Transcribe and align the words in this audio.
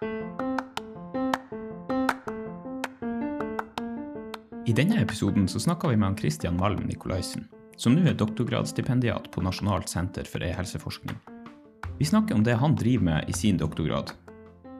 I 0.00 0.02
denne 4.72 4.96
episoden 5.02 5.48
så 5.48 5.60
snakka 5.60 5.88
vi 5.90 5.96
med 5.98 6.08
han 6.08 6.16
Christian 6.16 6.56
Malm 6.56 6.86
Nikolaisen, 6.88 7.44
som 7.76 7.92
nå 7.92 8.08
er 8.08 8.16
doktorgradsstipendiat 8.16 9.28
på 9.34 9.42
Nasjonalt 9.44 9.92
senter 9.92 10.24
for 10.24 10.40
e-helseforskning. 10.40 11.20
Vi 11.98 12.04
snakker 12.08 12.34
om 12.34 12.44
det 12.48 12.56
han 12.56 12.76
driver 12.80 13.04
med 13.04 13.28
i 13.28 13.32
sin 13.36 13.60
doktorgrad, 13.60 14.16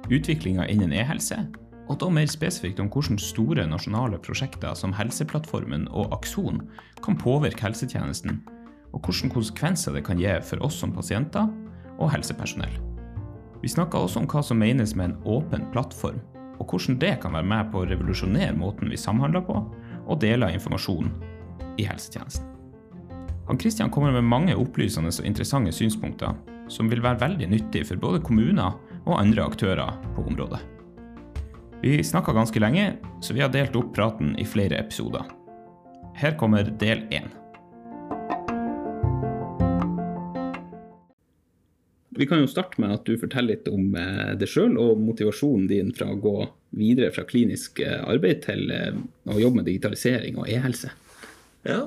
utviklinga 0.09 0.65
innen 0.73 0.97
e-helse, 0.97 1.53
og 1.93 2.01
da 2.01 2.09
mer 2.09 2.33
spesifikt 2.33 2.81
om 2.81 2.89
hvordan 2.89 3.21
store 3.21 3.69
nasjonale 3.69 4.17
prosjekter 4.25 4.73
som 4.73 4.97
Helseplattformen 4.97 5.85
og 5.93 6.17
Akson 6.17 6.65
kan 7.05 7.21
påvirke 7.21 7.69
helsetjenesten, 7.69 8.41
og 8.97 9.05
hvilke 9.05 9.29
konsekvenser 9.37 9.93
det 9.93 10.09
kan 10.09 10.17
gi 10.17 10.33
for 10.41 10.65
oss 10.65 10.81
som 10.81 10.97
pasienter 10.97 11.45
og 11.99 12.09
helsepersonell. 12.09 12.90
Vi 13.61 13.69
snakka 13.69 14.01
også 14.01 14.23
om 14.23 14.29
hva 14.31 14.43
som 14.45 14.61
menes 14.61 14.95
med 14.97 15.11
en 15.11 15.19
åpen 15.29 15.67
plattform, 15.73 16.21
og 16.61 16.69
hvordan 16.69 16.99
det 17.01 17.17
kan 17.23 17.35
være 17.37 17.49
med 17.49 17.73
på 17.73 17.83
å 17.83 17.89
revolusjonere 17.89 18.57
måten 18.57 18.93
vi 18.93 19.01
samhandler 19.01 19.45
på, 19.45 19.59
og 20.07 20.21
deler 20.21 20.55
informasjon 20.55 21.11
i 21.81 21.87
helsetjenesten. 21.89 22.47
Han 23.51 23.59
Kristian 23.59 23.91
kommer 23.91 24.15
med 24.15 24.29
mange 24.31 24.55
opplysende 24.55 25.11
og 25.11 25.27
interessante 25.27 25.73
synspunkter 25.75 26.37
som 26.71 26.91
vil 26.91 27.03
være 27.03 27.19
veldig 27.25 27.49
nyttig 27.51 27.83
for 27.89 27.99
både 27.99 28.23
kommuner 28.23 28.77
og 29.01 29.17
andre 29.17 29.43
aktører 29.43 29.97
på 30.15 30.23
området. 30.31 30.61
Vi 31.83 31.99
snakka 32.05 32.33
ganske 32.37 32.61
lenge, 32.61 32.93
så 33.25 33.35
vi 33.35 33.43
har 33.43 33.51
delt 33.51 33.77
opp 33.77 33.95
praten 33.97 34.37
i 34.39 34.47
flere 34.47 34.79
episoder. 34.79 35.25
Her 36.15 36.37
kommer 36.39 36.69
del 36.81 37.07
én. 37.11 37.31
Vi 42.21 42.27
kan 42.27 42.39
jo 42.39 42.47
starte 42.47 42.77
med 42.83 42.93
at 42.93 43.07
du 43.09 43.15
forteller 43.17 43.55
litt 43.55 43.69
om 43.73 43.95
eh, 43.97 44.35
deg 44.37 44.51
sjøl 44.53 44.75
og 44.77 44.99
motivasjonen 45.01 45.63
din 45.71 45.93
fra 45.97 46.11
å 46.13 46.19
gå 46.21 46.35
videre 46.77 47.09
fra 47.15 47.25
klinisk 47.25 47.81
eh, 47.81 47.97
arbeid 48.05 48.43
til 48.45 48.67
eh, 48.77 48.99
å 49.25 49.39
jobbe 49.41 49.63
med 49.63 49.71
digitalisering 49.71 50.37
og 50.37 50.51
e-helse. 50.53 50.91
Ja, 51.65 51.87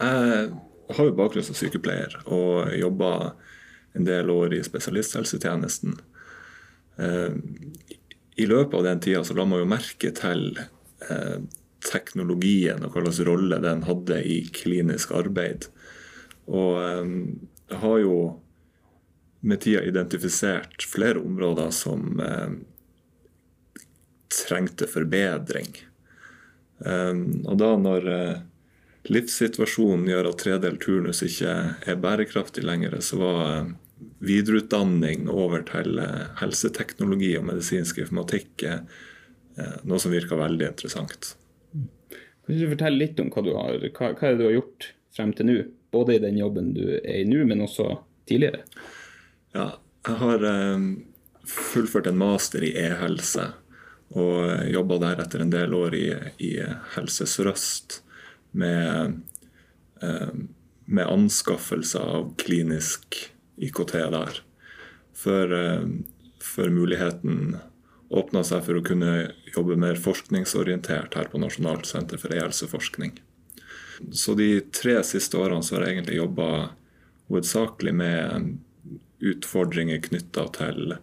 jeg 0.00 0.50
har 0.96 1.06
jo 1.06 1.14
bakgrunn 1.14 1.46
som 1.46 1.54
sykepleier 1.54 2.18
og 2.24 2.74
jobba 2.80 3.12
en 3.94 4.10
del 4.10 4.34
år 4.34 4.58
i 4.58 4.60
spesialisthelsetjenesten. 4.66 5.94
I 6.98 8.50
løpet 8.50 8.76
av 8.80 8.86
den 8.88 9.06
tida 9.06 9.22
så 9.26 9.38
la 9.38 9.46
man 9.46 9.62
jo 9.62 9.70
merke 9.70 10.10
til 10.18 10.48
teknologien 11.86 12.82
og 12.82 12.94
hva 12.94 13.04
slags 13.06 13.22
rolle 13.28 13.62
den 13.62 13.86
hadde 13.86 14.22
i 14.26 14.40
klinisk 14.56 15.14
arbeid. 15.14 15.70
Og 16.50 16.74
jeg 16.80 17.82
har 17.84 17.98
jo 18.02 18.16
med 19.40 19.60
tida 19.64 19.82
identifisert 19.84 20.82
flere 20.84 21.20
områder 21.22 21.70
som 21.74 22.20
eh, 22.20 22.50
trengte 24.30 24.88
forbedring. 24.90 25.72
Um, 26.80 27.42
og 27.44 27.58
da 27.60 27.74
når 27.76 28.08
eh, 28.08 28.38
livssituasjonen 29.08 30.08
gjør 30.08 30.30
at 30.30 30.40
tredelt 30.40 30.82
turnus 30.84 31.22
ikke 31.24 31.54
er 31.88 32.00
bærekraftig 32.00 32.64
lenger, 32.64 32.98
så 33.04 33.20
var 33.20 33.40
eh, 33.48 33.72
videreutdanning 34.24 35.28
over 35.32 35.64
til 35.68 36.00
eh, 36.02 36.30
helseteknologi 36.40 37.34
og 37.40 37.48
medisinsk 37.50 38.00
informatikk 38.04 38.66
eh, 38.68 38.80
noe 39.84 40.00
som 40.00 40.12
virka 40.14 40.38
veldig 40.40 40.70
interessant. 40.72 41.34
Kan 41.70 42.56
du 42.56 42.70
fortelle 42.70 43.02
litt 43.02 43.20
om 43.20 43.28
hva, 43.32 43.44
du 43.44 43.52
har, 43.56 43.90
hva, 43.96 44.14
hva 44.16 44.32
du 44.36 44.46
har 44.46 44.56
gjort 44.56 44.92
frem 45.16 45.34
til 45.36 45.48
nå? 45.48 45.58
Både 45.90 46.16
i 46.16 46.22
den 46.22 46.38
jobben 46.38 46.72
du 46.76 46.84
er 47.00 47.22
i 47.22 47.28
nå, 47.28 47.42
men 47.48 47.64
også 47.64 47.92
tidligere? 48.30 48.62
Ja, 49.52 49.80
jeg 50.06 50.18
har 50.20 50.44
eh, 50.46 50.84
fullført 51.46 52.06
en 52.06 52.20
master 52.20 52.64
i 52.64 52.70
e-helse. 52.78 53.50
Og 54.10 54.70
jobba 54.70 54.98
der 55.02 55.22
etter 55.22 55.42
en 55.42 55.52
del 55.52 55.74
år 55.74 55.94
i, 55.94 56.06
i 56.42 56.52
Helse 56.96 57.26
Sør-Øst 57.30 58.00
med, 58.58 59.20
eh, 60.02 60.32
med 60.86 61.10
anskaffelse 61.10 62.02
av 62.02 62.32
klinisk 62.42 63.18
IKT 63.60 63.96
der. 64.14 64.40
Før, 65.14 65.54
eh, 65.58 65.86
før 66.42 66.72
muligheten 66.74 67.58
åpna 68.10 68.42
seg 68.46 68.64
for 68.66 68.78
å 68.78 68.86
kunne 68.86 69.30
jobbe 69.54 69.78
mer 69.78 69.98
forskningsorientert 69.98 71.14
her 71.14 71.30
på 71.30 71.38
Nasjonalt 71.42 71.86
senter 71.86 72.18
for 72.18 72.34
e-helseforskning. 72.34 73.18
Så 74.10 74.34
de 74.34 74.60
tre 74.74 74.96
siste 75.06 75.38
årene 75.38 75.62
så 75.62 75.76
har 75.76 75.86
jeg 75.86 75.98
egentlig 75.98 76.18
jobba 76.18 76.50
hovedsakelig 77.30 77.94
med 77.94 78.56
utfordringer 79.20 80.00
knytta 80.04 80.46
til 80.56 80.94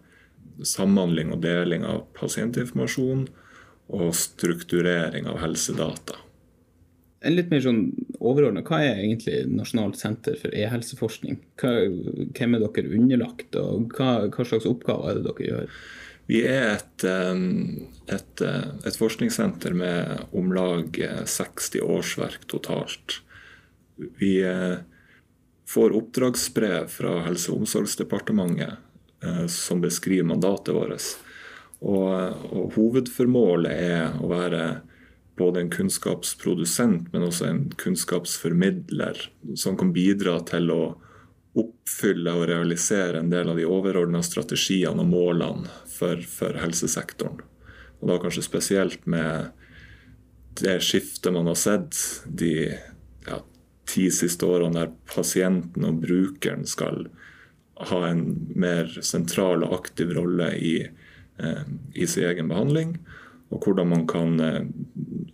samhandling 0.66 1.34
og 1.36 1.44
deling 1.44 1.86
av 1.86 2.06
pasientinformasjon 2.18 3.28
og 3.94 4.16
strukturering 4.18 5.28
av 5.30 5.40
helsedata. 5.44 6.18
En 7.26 7.34
litt 7.34 7.50
mer 7.50 7.64
sånn 7.64 7.80
overordnet, 8.22 8.68
Hva 8.68 8.82
er 8.86 9.00
egentlig 9.02 9.40
Nasjonalt 9.50 9.98
senter 9.98 10.38
for 10.38 10.54
e-helseforskning? 10.54 11.40
Hvem 11.58 12.58
er 12.58 12.62
dere 12.62 12.92
underlagt, 12.94 13.56
og 13.58 13.96
hva, 13.98 14.28
hva, 14.30 14.46
slags 14.46 14.68
oppgaver 14.70 15.10
er 15.10 15.18
det 15.18 15.26
dere 15.32 15.48
gjør? 15.48 15.80
Vi 16.28 16.42
er 16.44 16.76
et, 16.76 17.06
et, 18.14 18.44
et 18.44 19.00
forskningssenter 19.00 19.74
med 19.80 20.28
om 20.36 20.52
lag 20.54 21.00
60 21.26 21.82
årsverk 21.88 22.46
totalt. 22.52 23.22
Vi 24.20 24.36
får 25.68 25.96
oppdragsbrev 25.96 26.88
fra 26.88 27.20
Helse- 27.26 27.52
og 27.52 27.64
omsorgsdepartementet 27.64 28.78
eh, 29.24 29.48
som 29.52 29.82
beskriver 29.84 30.30
mandatet 30.30 30.76
vårt. 30.76 31.08
Og, 31.80 32.14
og, 32.52 32.72
hovedformålet 32.78 33.74
er 33.74 34.16
å 34.24 34.30
være 34.32 34.62
både 35.38 35.62
en 35.62 35.74
kunnskapsprodusent, 35.74 37.12
men 37.14 37.28
også 37.28 37.50
en 37.50 37.68
kunnskapsformidler 37.78 39.20
som 39.56 39.78
kan 39.78 39.92
bidra 39.94 40.40
til 40.48 40.72
å 40.74 40.82
oppfylle 41.58 42.34
og 42.38 42.48
realisere 42.50 43.20
en 43.20 43.30
del 43.30 43.52
av 43.52 43.60
de 43.60 43.68
overordna 43.68 44.24
strategiene 44.26 45.04
og 45.04 45.12
målene 45.12 45.70
for, 45.90 46.22
for 46.22 46.58
helsesektoren. 46.58 47.44
Og 48.00 48.10
da 48.10 48.18
kanskje 48.22 48.46
spesielt 48.46 49.06
med 49.10 49.52
det 50.62 50.80
skiftet 50.86 51.34
man 51.34 51.50
har 51.50 51.58
sett 51.60 51.98
de 52.26 52.72
ti 53.88 54.10
siste 54.12 54.48
årene 54.48 54.82
der 54.82 54.94
pasienten 55.10 55.86
og 55.88 56.02
brukeren 56.04 56.66
skal 56.68 57.08
ha 57.88 58.02
en 58.10 58.24
mer 58.58 58.90
sentral 59.06 59.64
og 59.66 59.76
aktiv 59.82 60.12
rolle 60.18 60.50
i, 60.58 60.76
eh, 61.38 61.64
i 61.94 62.08
sin 62.08 62.28
egen 62.30 62.50
behandling. 62.52 62.98
Og 63.54 63.64
hvordan 63.64 63.90
man 63.94 64.06
kan 64.10 64.40
eh, 64.44 64.64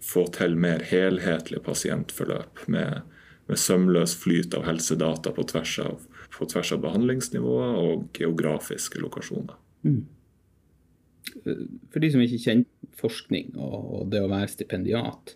få 0.03 0.28
til 0.36 0.58
mer 0.59 0.84
helhetlige 0.86 1.63
pasientforløp 1.63 2.66
med, 2.68 3.02
med 3.47 3.59
sømløs 3.59 4.16
flyt 4.22 4.53
av 4.58 4.68
helsedata 4.68 5.34
på 5.34 5.47
tvers 5.50 5.78
av, 5.84 6.03
på 6.38 6.50
tvers 6.52 6.74
av 6.75 6.84
behandlingsnivåer 6.84 7.80
og 7.80 8.09
geografiske 8.19 9.02
lokasjoner. 9.02 9.58
Mm. 9.88 10.03
For 11.44 12.03
de 12.03 12.12
som 12.12 12.22
ikke 12.22 12.42
kjenner 12.44 12.92
forskning 13.00 13.56
og 13.56 14.12
det 14.12 14.22
å 14.22 14.30
være 14.31 14.52
stipendiat, 14.52 15.34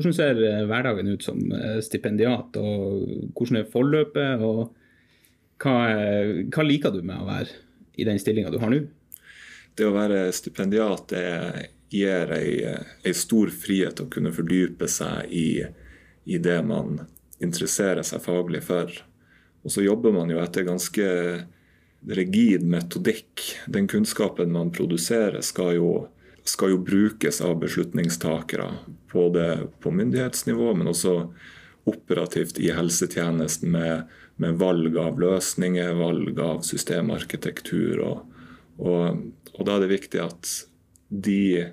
hvordan 0.00 0.16
ser 0.16 0.40
eh, 0.44 0.62
hverdagen 0.68 1.10
ut 1.12 1.24
som 1.24 1.40
eh, 1.54 1.78
stipendiat, 1.84 2.56
og 2.60 3.34
hvordan 3.36 3.60
er 3.60 3.72
forløpet? 3.72 4.44
og 4.44 4.70
hva, 5.60 5.76
hva, 6.48 6.64
liker 6.64 6.94
du 6.94 7.02
med 7.04 7.20
å 7.20 7.28
være 7.28 7.52
i 8.00 8.06
den 8.08 8.18
stillinga 8.20 8.52
du 8.52 8.58
har 8.62 8.72
nå? 8.72 8.80
Det 9.76 9.86
å 9.86 9.94
være 9.94 10.30
stipendiat 10.34 11.12
det 11.12 11.26
gir 11.90 12.32
ei, 12.32 13.12
stor 13.16 13.50
frihet 13.52 14.00
å 14.00 14.08
kunne 14.12 14.32
fordype 14.34 14.88
seg 14.90 15.30
i, 15.34 15.62
i, 16.24 16.38
det 16.38 16.58
man 16.66 17.02
interesserer 17.42 18.06
seg 18.06 18.22
faglig 18.24 18.62
for. 18.64 18.92
Og 19.64 19.74
så 19.74 19.84
jobber 19.84 20.14
man 20.14 20.30
jo 20.32 20.40
etter 20.40 20.64
ganske 20.68 21.08
rigid 22.08 22.64
metodikk. 22.64 23.42
Den 23.68 23.88
kunnskapen 23.90 24.52
man 24.54 24.72
produserer, 24.72 25.42
skal 25.44 25.74
jo 25.76 25.90
skal 26.50 26.74
jo 26.74 26.82
brukes 26.82 27.40
av 27.44 27.58
beslutningstakere. 27.62 28.68
Både 29.12 29.68
på 29.80 29.92
myndighetsnivå, 29.94 30.74
men 30.74 30.90
også 30.90 31.14
operativt 31.88 32.58
i 32.58 32.70
helsetjenesten 32.74 33.70
med, 33.70 34.08
med 34.36 34.58
valg 34.60 34.98
av 35.00 35.20
løsninger, 35.20 35.94
valg 35.98 36.40
av 36.42 36.64
systemarkitektur. 36.66 38.02
Og, 38.04 38.42
og, 38.82 39.22
og 39.54 39.62
da 39.66 39.76
er 39.76 39.84
det 39.84 39.94
viktig 39.94 40.22
at 40.24 40.52
de, 41.10 41.70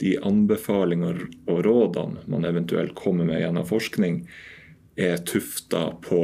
de 0.00 0.14
anbefalinger 0.24 1.24
og 1.48 1.64
rådene 1.66 2.24
man 2.30 2.46
eventuelt 2.48 2.96
kommer 2.98 3.28
med 3.28 3.42
gjennom 3.42 3.68
forskning, 3.68 4.22
er 4.98 5.20
tufta 5.28 5.90
på 6.04 6.22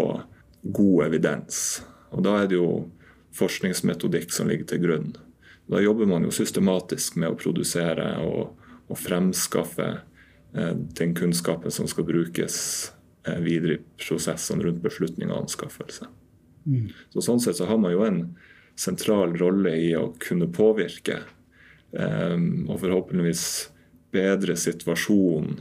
god 0.65 1.05
evidens. 1.07 1.83
Og 2.15 2.25
da 2.27 2.41
er 2.41 2.51
det 2.51 2.59
jo 2.59 2.87
forskningsmetodikk 3.35 4.33
som 4.33 4.51
ligger 4.51 4.71
til 4.71 4.83
grunn. 4.87 5.13
Da 5.67 5.81
jobber 5.81 6.07
man 6.07 6.27
jo 6.27 6.33
systematisk 6.35 7.17
med 7.21 7.33
å 7.33 7.39
produsere 7.41 8.09
og, 8.25 8.59
og 8.91 9.01
fremskaffe 9.01 9.87
eh, 9.95 10.75
den 10.99 11.15
kunnskapen 11.17 11.73
som 11.73 11.89
skal 11.91 12.07
brukes 12.09 12.57
eh, 13.29 13.41
videre 13.45 13.79
i 13.79 13.85
prosessene 14.01 14.67
rundt 14.67 14.83
beslutning 14.85 15.33
og 15.33 15.45
anskaffelse. 15.45 16.11
Mm. 16.65 16.91
Så 17.15 17.25
Sånn 17.25 17.41
sett 17.45 17.61
så 17.61 17.69
har 17.71 17.81
man 17.81 17.95
jo 17.95 18.05
en 18.05 18.21
sentral 18.77 19.37
rolle 19.41 19.73
i 19.79 19.93
å 19.97 20.11
kunne 20.19 20.51
påvirke 20.51 21.23
og 21.95 22.81
forhåpentligvis 22.83 23.43
bedre 24.11 24.57
situasjonen 24.59 25.61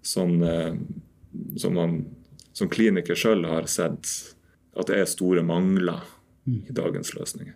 sånn, 0.00 0.38
som 1.60 1.74
man 1.76 1.98
som 2.52 2.70
kliniker 2.72 3.18
sjøl 3.18 3.44
har 3.48 3.68
sett 3.70 4.08
at 4.76 4.90
det 4.90 5.00
er 5.00 5.10
store 5.10 5.42
mangler 5.46 6.02
i 6.48 6.74
dagens 6.74 7.14
løsninger. 7.14 7.54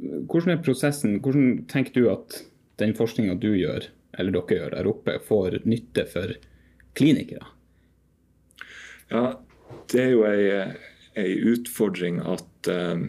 Hvordan 0.00 0.54
er 0.54 0.62
prosessen? 0.64 1.18
Hvordan 1.20 1.64
tenker 1.70 1.96
du 1.96 2.10
at 2.12 2.40
den 2.80 2.94
forskninga 2.96 3.36
du 3.40 3.50
gjør, 3.52 3.88
eller 4.18 4.34
dere 4.36 4.58
gjør 4.58 4.76
der 4.76 4.88
oppe, 4.90 5.16
får 5.26 5.60
nytte 5.68 6.06
for 6.08 6.34
klinikere? 6.98 7.48
Ja, 9.10 9.24
det 9.90 10.02
er 10.02 10.12
jo 10.14 10.22
ei, 10.28 10.44
ei 11.18 11.34
utfordring 11.52 12.20
at, 12.22 12.70
uh, 12.70 13.02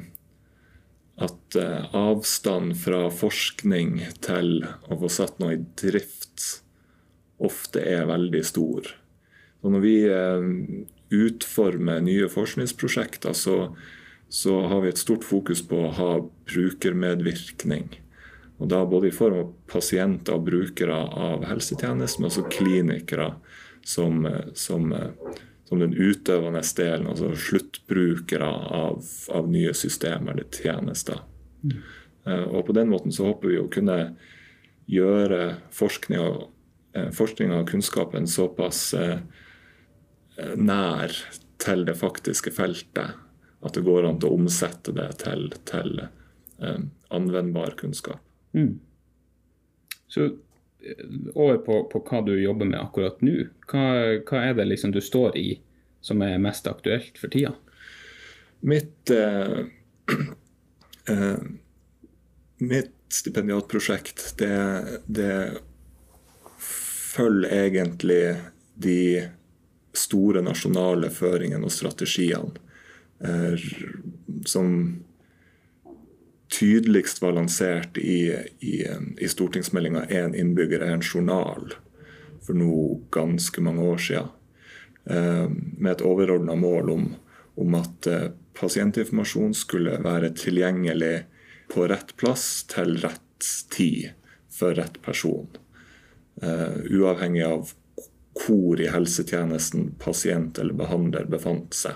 at 1.22 1.60
uh, 1.60 1.92
avstand 1.98 2.76
fra 2.82 3.06
forskning 3.14 4.00
til 4.26 4.66
å 4.66 4.98
få 5.04 5.12
satt 5.12 5.40
noe 5.42 5.56
i 5.58 5.64
drift 5.80 6.48
ofte 7.42 7.82
er 7.86 8.10
veldig 8.10 8.42
stor. 8.46 8.92
Så 9.62 9.72
når 9.74 9.86
vi 9.86 9.96
uh, 10.10 10.42
utformer 11.12 12.02
nye 12.06 12.30
forskningsprosjekter, 12.32 13.36
så, 13.38 13.58
så 14.32 14.62
har 14.62 14.82
vi 14.82 14.90
et 14.90 15.00
stort 15.00 15.26
fokus 15.28 15.60
på 15.68 15.76
å 15.76 15.92
ha 15.98 16.12
brukermedvirkning. 16.48 17.90
Og 18.64 18.70
da 18.72 18.86
Både 18.86 19.10
i 19.10 19.16
form 19.16 19.40
av 19.42 19.48
pasienter 19.68 20.38
og 20.38 20.46
brukere 20.48 20.96
av 20.96 21.44
helsetjenesten, 21.50 22.22
men 22.22 22.30
også 22.30 22.46
klinikere 22.54 23.34
som, 23.84 24.24
som, 24.54 24.94
som 25.68 25.82
den 25.82 25.96
utøvende 25.98 26.62
delen, 26.78 27.10
altså 27.12 27.34
sluttbrukere 27.36 28.48
av, 28.48 29.02
av 29.36 29.50
nye 29.52 29.74
systemer 29.76 30.38
eller 30.38 30.48
tjenester. 30.48 31.20
Mm. 31.66 31.82
Og 32.54 32.64
På 32.70 32.76
den 32.78 32.88
måten 32.94 33.12
så 33.12 33.28
håper 33.34 33.52
vi 33.52 33.60
å 33.60 33.68
kunne 33.74 33.98
gjøre 34.92 35.42
forskning 35.76 36.22
og, 36.24 36.46
eh, 36.96 37.10
forskning 37.12 37.52
og 37.56 37.68
kunnskapen 37.74 38.30
såpass 38.30 38.94
eh, 38.94 39.20
nær 40.56 41.18
til 41.60 41.84
det 41.90 41.98
faktiske 42.00 42.54
feltet 42.56 43.18
at 43.62 43.74
det 43.74 43.82
går 43.86 44.08
an 44.10 44.20
til 44.20 44.32
å 44.32 44.38
omsette 44.40 44.94
det 44.96 45.08
til, 45.22 45.50
til 45.70 46.00
eh, 46.02 46.80
anvendbar 47.14 47.76
kunnskap. 47.78 48.22
Mm. 48.58 48.80
Så 50.08 50.26
eh, 50.26 51.04
over 51.34 51.58
på, 51.66 51.84
på, 51.92 52.04
hva 52.10 52.22
du 52.26 52.34
jobber 52.42 52.70
med 52.72 52.82
akkurat 52.82 53.22
nå. 53.22 53.36
Hva, 53.70 53.84
hva, 54.26 54.46
er 54.48 54.56
det 54.58 54.70
liksom 54.72 54.96
du 54.96 55.02
står 55.04 55.38
i 55.38 55.50
som 56.02 56.24
er 56.26 56.42
mest 56.42 56.70
aktuelt 56.70 57.22
for 57.22 57.34
tida? 57.34 57.54
Mitt, 58.66 59.10
eh, 59.14 59.62
eh, 61.14 61.46
mitt 62.58 62.98
stipendiatprosjekt, 63.12 64.26
det, 64.40 64.58
det 65.06 65.36
følger 67.12 67.68
egentlig 67.68 68.24
de 68.82 69.28
store 69.94 70.42
nasjonale 70.46 71.10
føringene 71.12 71.68
og 71.68 71.74
strategiene 71.76 72.71
som 74.46 74.70
tydeligst 76.52 77.22
var 77.22 77.32
lansert 77.32 77.98
i, 77.98 78.36
i, 78.60 78.88
i 79.18 79.28
stortingsmeldinga 79.28 80.06
'Én 80.06 80.36
innbygger 80.36 80.82
er 80.82 80.94
en 80.94 81.02
journal' 81.02 81.74
for 82.42 82.58
nå 82.58 83.02
ganske 83.12 83.62
mange 83.62 83.82
år 83.82 83.98
siden. 83.98 84.30
Eh, 85.06 85.50
med 85.78 85.92
et 85.92 86.06
overordna 86.06 86.56
mål 86.56 86.90
om, 86.90 87.06
om 87.56 87.76
at 87.76 88.08
eh, 88.08 88.30
pasientinformasjon 88.58 89.54
skulle 89.58 89.98
være 90.04 90.34
tilgjengelig 90.38 91.24
på 91.72 91.88
rett 91.88 92.16
plass 92.18 92.64
til 92.70 92.98
rett 93.02 93.48
tid 93.72 94.12
for 94.52 94.76
rett 94.76 95.02
person. 95.02 95.48
Uavhengig 96.42 97.44
av 97.46 97.72
hvor 98.42 98.82
i 98.82 98.90
helsetjenesten 98.92 99.92
pasient 100.02 100.60
eller 100.60 100.76
behandler 100.78 101.28
befant 101.32 101.76
seg. 101.78 101.96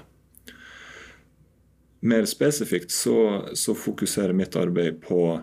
Mer 2.06 2.25
spesifikt 2.25 2.92
så, 2.92 3.46
så 3.54 3.74
fokuserer 3.75 4.34
mitt 4.34 4.56
arbeid 4.56 5.02
på 5.02 5.42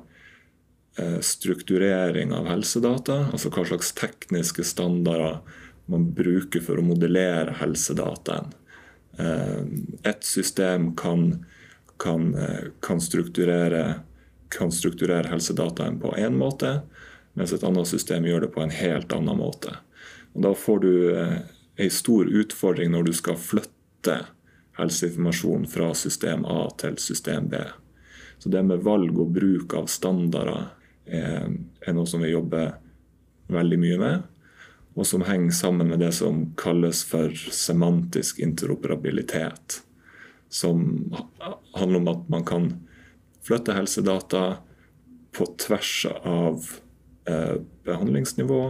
eh, 0.99 1.21
strukturering 1.21 2.31
av 2.33 2.47
helsedata. 2.47 3.17
Altså 3.33 3.51
hva 3.51 3.65
slags 3.67 3.89
tekniske 3.99 4.63
standarder 4.69 5.41
man 5.91 6.05
bruker 6.15 6.63
for 6.63 6.79
å 6.79 6.85
modellere 6.87 7.57
helsedataen. 7.59 8.53
Eh, 9.19 9.65
et 10.07 10.23
system 10.23 10.93
kan, 10.95 11.25
kan, 11.99 12.29
eh, 12.39 12.69
kan, 12.87 13.03
strukturere, 13.03 13.83
kan 14.55 14.71
strukturere 14.71 15.33
helsedataen 15.33 15.99
på 15.99 16.15
én 16.15 16.39
måte, 16.39 16.77
mens 17.35 17.57
et 17.57 17.67
annet 17.67 17.91
system 17.91 18.29
gjør 18.31 18.47
det 18.47 18.53
på 18.55 18.63
en 18.63 18.77
helt 18.77 19.17
annen 19.19 19.41
måte. 19.43 19.75
Og 20.37 20.47
da 20.47 20.55
får 20.55 20.79
du 20.87 20.95
ei 21.83 21.91
stor 21.91 22.31
utfordring 22.31 22.95
når 22.95 23.11
du 23.11 23.13
skal 23.19 23.41
flytte 23.51 24.21
helseinformasjon 24.79 25.67
fra 25.71 25.93
system 25.95 26.45
A 26.49 26.67
til 26.81 26.99
system 26.99 27.49
B. 27.53 27.61
Så 28.39 28.51
det 28.51 28.63
med 28.67 28.83
valg 28.83 29.19
og 29.21 29.35
bruk 29.37 29.75
av 29.79 29.91
standarder 29.93 30.73
er, 31.07 31.53
er 31.87 31.95
noe 31.95 32.09
som 32.09 32.25
vi 32.25 32.33
jobber 32.33 32.73
veldig 33.53 33.79
mye 33.79 33.99
med, 34.01 34.23
og 34.93 35.09
som 35.09 35.25
henger 35.25 35.55
sammen 35.57 35.89
med 35.93 36.03
det 36.03 36.13
som 36.17 36.45
kalles 36.61 37.05
for 37.09 37.33
semantisk 37.55 38.43
interoperabilitet. 38.45 39.81
Som 40.53 41.13
handler 41.77 42.03
om 42.03 42.11
at 42.13 42.29
man 42.33 42.45
kan 42.49 42.69
flytte 43.43 43.77
helsedata 43.77 44.43
på 45.33 45.47
tvers 45.63 45.95
av 46.29 46.67
eh, 47.29 47.57
behandlingsnivå, 47.87 48.63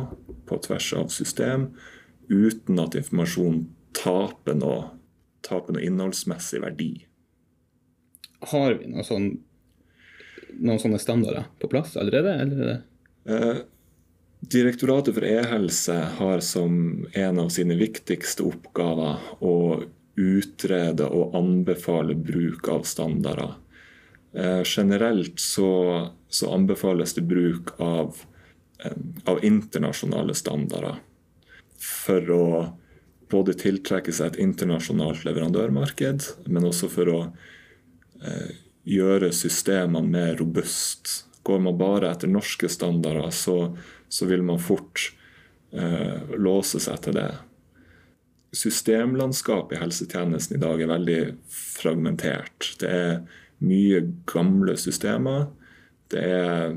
på 0.46 0.58
tvers 0.66 0.92
av 1.00 1.10
system, 1.10 1.72
uten 2.30 2.78
at 2.78 2.94
informasjon 2.98 3.64
taper 3.98 4.56
noe 4.60 4.84
tape 5.46 5.74
noe 5.74 5.84
innholdsmessig 5.84 6.62
verdi. 6.62 6.92
Har 8.52 8.78
vi 8.78 8.90
noe 8.90 9.04
sånn, 9.06 9.28
noen 10.58 10.80
sånne 10.82 11.00
standarder 11.02 11.46
på 11.62 11.70
plass 11.72 11.96
allerede? 12.00 12.34
Eller? 12.44 12.82
Eh, 13.26 13.62
Direktoratet 14.42 15.14
for 15.14 15.24
e-helse 15.24 15.94
har 16.18 16.40
som 16.42 17.06
en 17.12 17.38
av 17.38 17.48
sine 17.54 17.76
viktigste 17.78 18.42
oppgaver 18.42 19.20
å 19.38 19.84
utrede 20.18 21.06
og 21.06 21.36
anbefale 21.38 22.16
bruk 22.18 22.66
av 22.68 22.82
standarder. 22.82 23.54
Eh, 24.34 24.62
generelt 24.64 25.40
så, 25.40 26.08
så, 26.28 26.50
anbefales 26.54 27.14
det 27.14 27.22
bruk 27.30 27.70
av, 27.78 28.18
eh, 28.84 28.98
av 29.24 29.44
internasjonale 29.44 30.34
standarder 30.34 30.98
for 31.78 32.30
å 32.34 32.46
både 33.32 33.56
tiltrekke 33.58 34.12
seg 34.14 34.32
et 34.32 34.42
internasjonalt 34.44 35.24
leverandørmarked, 35.26 36.28
men 36.52 36.68
også 36.68 36.90
for 36.92 37.10
å 37.12 37.20
eh, 38.22 38.52
gjøre 38.88 39.32
systemene 39.34 40.12
mer 40.12 40.36
robust. 40.40 41.24
Går 41.46 41.62
man 41.64 41.78
bare 41.80 42.12
etter 42.12 42.30
norske 42.30 42.70
standarder, 42.70 43.32
så, 43.34 43.72
så 44.08 44.28
vil 44.30 44.44
man 44.46 44.62
fort 44.62 45.08
eh, 45.72 46.36
låse 46.36 46.82
seg 46.82 47.00
til 47.06 47.18
det. 47.18 47.30
Systemlandskapet 48.52 49.78
i 49.78 49.80
helsetjenesten 49.80 50.58
i 50.58 50.62
dag 50.62 50.82
er 50.82 50.92
veldig 50.92 51.20
fragmentert. 51.48 52.74
Det 52.82 52.90
er 52.92 53.14
mye 53.64 54.02
gamle 54.28 54.76
systemer. 54.80 55.48
Det 56.12 56.20
er 56.20 56.74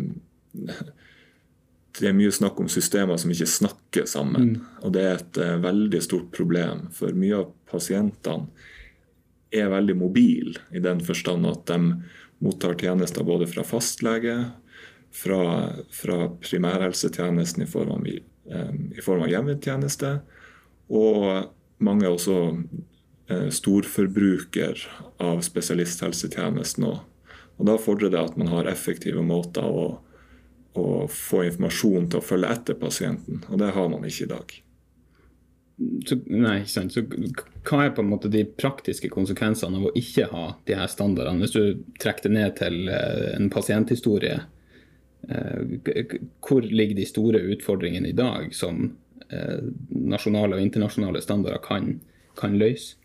det 1.99 2.09
er 2.09 2.17
mye 2.17 2.33
snakk 2.33 2.59
om 2.59 2.69
systemer 2.71 3.17
som 3.21 3.31
ikke 3.31 3.47
snakker 3.49 4.07
sammen. 4.09 4.55
Mm. 4.55 4.61
Og 4.83 4.93
det 4.95 5.03
er 5.03 5.19
et 5.19 5.39
uh, 5.41 5.55
veldig 5.63 6.01
stort 6.03 6.31
problem. 6.35 6.87
For 6.95 7.15
mye 7.15 7.41
av 7.41 7.51
pasientene 7.71 8.49
er 9.55 9.71
veldig 9.71 9.95
mobile 9.97 10.59
i 10.75 10.81
den 10.83 10.99
forstand 11.05 11.47
at 11.47 11.63
de 11.69 11.79
mottar 12.43 12.75
tjenester 12.79 13.23
både 13.23 13.47
fra 13.47 13.63
fastlege, 13.63 14.35
fra, 15.15 15.71
fra 15.95 16.17
primærhelsetjenesten 16.43 17.63
i 17.63 17.69
form 17.69 17.93
av, 17.95 18.07
um, 18.51 18.81
i 18.91 19.03
form 19.03 19.23
av 19.23 19.31
hjemmetjeneste, 19.31 20.17
og 20.91 21.85
mange 21.85 22.05
er 22.05 22.15
også 22.15 22.39
uh, 22.51 23.49
storforbruker 23.53 24.83
av 25.23 25.39
spesialisthelsetjenesten 25.47 26.89
òg. 26.89 26.99
Og 27.55 27.69
da 27.69 27.77
fordrer 27.79 28.11
det 28.11 28.19
at 28.19 28.35
man 28.35 28.51
har 28.51 28.67
effektive 28.67 29.23
måter 29.23 29.63
å 29.63 29.85
å 30.81 31.07
få 31.11 31.45
informasjon 31.47 32.09
til 32.11 32.21
å 32.21 32.25
følge 32.25 32.51
etter 32.55 32.77
pasienten, 32.79 33.41
og 33.49 33.59
det 33.61 33.73
har 33.75 33.91
man 33.91 34.05
ikke 34.07 34.25
i 34.27 34.31
dag. 34.31 34.55
Så, 36.07 36.15
nei, 36.31 36.61
ikke 36.61 36.71
sant. 36.71 36.95
Så 36.95 37.03
hva 37.67 37.81
er 37.83 37.95
på 37.95 38.03
en 38.03 38.11
måte 38.13 38.31
de 38.31 38.45
praktiske 38.47 39.09
konsekvensene 39.11 39.81
av 39.81 39.89
å 39.89 39.95
ikke 39.99 40.29
ha 40.31 40.45
de 40.67 40.77
her 40.79 40.91
standardene? 40.91 41.43
Hvis 41.43 41.55
du 41.55 41.97
trekker 41.99 42.29
det 42.29 42.35
ned 42.37 42.55
til 42.61 42.87
eh, 42.87 43.33
en 43.35 43.49
pasienthistorie, 43.51 44.37
eh, 45.27 46.13
hvor 46.45 46.63
ligger 46.63 46.95
de 47.01 47.07
store 47.09 47.43
utfordringene 47.55 48.13
i 48.13 48.15
dag 48.15 48.55
som 48.55 48.85
eh, 49.27 49.67
nasjonale 50.15 50.55
og 50.55 50.63
internasjonale 50.63 51.23
standarder 51.25 51.59
kan, 51.65 51.97
kan 52.39 52.55
løse? 52.61 52.95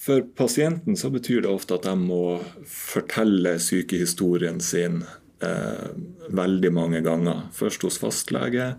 For 0.00 0.24
pasienten 0.38 0.96
så 0.96 1.10
betyr 1.10 1.42
det 1.42 1.50
ofte 1.50 1.76
at 1.76 1.86
de 1.88 1.94
må 1.98 2.38
fortelle 2.68 3.56
sykehistorien 3.60 4.60
sin 4.64 5.02
eh, 5.44 5.90
veldig 6.30 6.72
mange 6.72 7.02
ganger. 7.04 7.46
Først 7.56 7.84
hos 7.86 7.98
fastlege, 8.02 8.74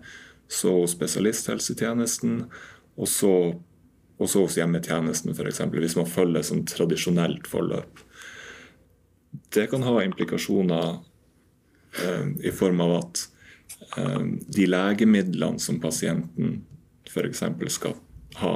så 0.48 0.74
hos 0.80 0.94
spesialisthelsetjenesten, 0.96 2.44
og 2.98 3.08
så, 3.08 3.34
og 4.18 4.30
så 4.30 4.44
hos 4.46 4.56
hjemmetjenesten 4.58 5.34
f.eks. 5.34 5.62
Hvis 5.74 5.98
man 5.98 6.10
følger 6.10 6.46
sånn 6.46 6.64
tradisjonelt 6.68 7.48
forløp. 7.50 8.04
Det 9.54 9.68
kan 9.70 9.84
ha 9.84 9.98
implikasjoner 10.02 10.98
eh, 12.02 12.32
i 12.48 12.54
form 12.54 12.82
av 12.84 12.96
at 13.02 13.22
eh, 14.00 14.24
de 14.48 14.66
legemidlene 14.66 15.62
som 15.62 15.80
pasienten 15.82 16.62
f.eks. 17.08 17.44
skal 17.72 17.94
ha, 18.40 18.54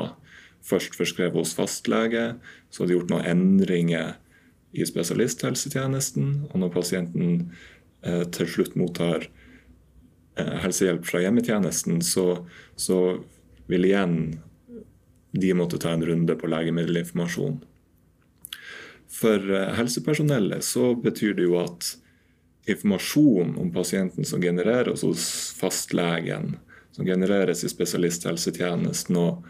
først 0.63 0.97
forskrevet 0.97 1.37
hos 1.37 1.55
fastlege, 1.57 2.35
så 2.71 2.83
har 2.83 2.91
de 2.91 2.97
gjort 2.97 3.13
noen 3.13 3.29
endringer 3.29 4.17
i 4.73 4.85
spesialisthelsetjenesten. 4.89 6.49
Og 6.51 6.61
når 6.63 6.73
pasienten 6.73 7.51
til 8.03 8.49
slutt 8.51 8.75
mottar 8.79 9.29
eh, 10.37 10.55
helsehjelp 10.65 11.07
fra 11.07 11.23
hjemmetjenesten, 11.23 12.03
så, 12.03 12.47
så, 12.77 13.23
vil 13.71 13.87
igjen 13.87 14.17
de 15.33 15.53
måtte 15.57 15.79
ta 15.81 15.95
en 15.95 16.05
runde 16.05 16.35
på 16.37 16.51
legemiddelinformasjon. 16.51 17.61
For 19.13 19.55
eh, 19.55 19.75
helsepersonellet 19.79 20.65
så 20.67 20.93
betyr 20.99 21.37
det 21.39 21.47
jo 21.47 21.59
at 21.63 21.95
informasjon 22.67 23.57
om 23.59 23.73
pasienten 23.75 24.27
som 24.29 24.43
genereres 24.43 25.03
hos 25.07 25.25
fastlegen, 25.59 26.57
som 26.93 27.07
genereres 27.07 27.65
i 27.65 27.71
spesialisthelsetjenesten 27.71 29.19
og, 29.19 29.47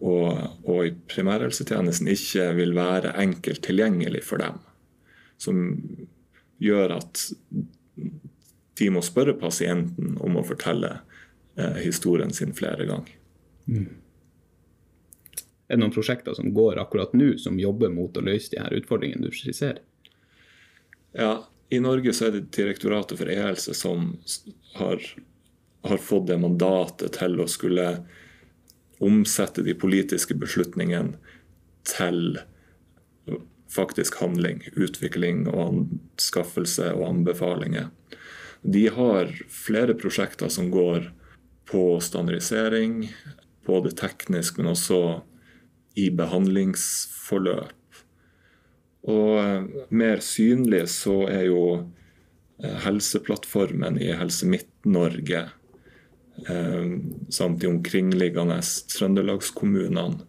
og, 0.00 0.38
og 0.64 0.86
i 0.86 0.94
primærhelsetjenesten, 1.10 2.08
ikke 2.10 2.50
vil 2.58 2.74
være 2.78 3.14
enkelt 3.20 3.62
tilgjengelig 3.66 4.24
for 4.26 4.42
dem. 4.42 4.58
Som 5.38 5.60
gjør 6.58 6.96
at 6.98 7.28
de 8.78 8.90
må 8.94 9.02
spørre 9.02 9.34
pasienten 9.38 10.16
om 10.22 10.38
å 10.38 10.44
fortelle 10.46 11.00
eh, 11.58 11.80
historien 11.82 12.32
sin 12.34 12.54
flere 12.56 12.86
ganger. 12.88 13.14
Mm. 13.68 13.88
Er 15.68 15.76
det 15.76 15.82
noen 15.82 15.92
prosjekter 15.92 16.36
som 16.36 16.52
går 16.56 16.80
akkurat 16.80 17.12
nå, 17.16 17.34
som 17.42 17.58
jobber 17.60 17.92
mot 17.92 18.16
å 18.16 18.24
løse 18.24 18.54
de 18.54 18.62
her 18.62 18.76
utfordringene 18.78 19.28
du 19.28 19.34
skisserer? 19.34 19.82
Ja, 21.16 21.48
i 21.68 21.80
Norge 21.80 22.14
så 22.16 22.28
er 22.28 22.38
det 22.38 22.48
Direktoratet 22.56 23.20
for 23.20 23.28
e-helse 23.28 23.74
som 23.76 24.14
har, 24.78 25.02
har, 25.84 26.00
fått 26.00 26.28
det 26.30 26.38
mandatet 26.40 27.18
til 27.18 27.36
å 27.42 27.48
skulle 27.50 27.88
omsette 29.04 29.62
de 29.66 29.74
politiske 29.78 30.34
beslutningene 30.38 31.18
til 31.88 32.38
faktisk 33.72 34.20
handling, 34.22 34.62
utvikling 34.76 35.46
og 35.50 35.60
anskaffelse 35.66 36.92
og 36.96 37.06
anbefalinger. 37.08 37.90
De 38.62 38.88
har 38.90 39.30
flere 39.52 39.94
prosjekter 39.94 40.50
som 40.50 40.70
går 40.72 41.10
på 41.68 41.82
standardisering, 42.02 43.10
både 43.68 43.92
teknisk, 43.92 44.58
men 44.58 44.72
også 44.72 45.20
i 45.98 46.08
behandlingsforløp. 46.14 47.74
Og 49.08 49.34
eh, 49.40 49.84
mer 49.94 50.22
synlig 50.24 50.86
så 50.92 51.20
er 51.30 51.46
jo 51.48 51.62
eh, 51.78 52.78
Helseplattformen 52.84 54.00
i 54.02 54.10
Helse 54.16 54.48
Midt-Norge 54.48 55.44
eh, 56.48 56.90
samt 57.34 57.60
de 57.62 57.70
omkringliggende 57.70 58.58
trøndelagskommunene 58.94 60.26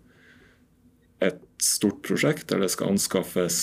et 1.19 1.41
stort 1.65 2.01
prosjekt 2.05 2.49
der 2.51 2.63
det 2.63 2.71
skal 2.73 2.93
anskaffes 2.93 3.61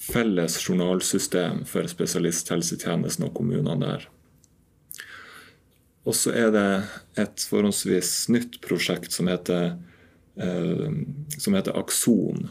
felles 0.00 0.56
journalsystem 0.64 1.64
for 1.68 1.88
spesialisthelsetjenesten 1.90 3.26
og 3.28 3.34
kommunene 3.36 3.76
der. 3.82 4.08
Og 6.08 6.16
så 6.16 6.32
er 6.32 6.48
det 6.54 6.68
et 7.20 7.44
forholdsvis 7.50 8.30
nytt 8.32 8.58
prosjekt 8.64 9.12
som 9.12 9.28
heter, 9.28 9.76
eh, 10.40 10.88
som 11.36 11.56
heter 11.56 11.76
Akson. 11.76 12.48